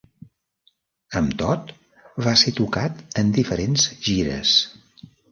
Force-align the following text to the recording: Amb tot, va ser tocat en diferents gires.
Amb 1.19 1.33
tot, 1.41 1.67
va 2.27 2.33
ser 2.43 2.53
tocat 2.59 3.03
en 3.23 3.29
diferents 3.35 3.85
gires. 4.07 4.55